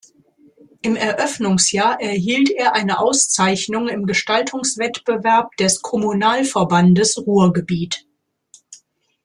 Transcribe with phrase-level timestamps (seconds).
[0.81, 8.07] Im Eröffnungsjahr erhielt er eine Auszeichnung im Gestaltungswettbewerb des Kommunalverbandes Ruhrgebiet.